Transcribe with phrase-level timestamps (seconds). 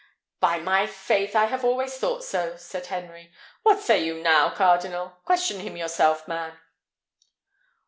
[0.39, 3.31] "By my faith, I have always thought so," said Henry.
[3.61, 5.17] "What say you now, cardinal?
[5.25, 6.57] Question him yourself, man."